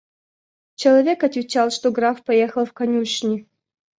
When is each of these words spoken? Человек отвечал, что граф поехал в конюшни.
Человек 0.73 1.23
отвечал, 1.23 1.69
что 1.69 1.91
граф 1.91 2.23
поехал 2.23 2.65
в 2.65 2.73
конюшни. 2.73 3.47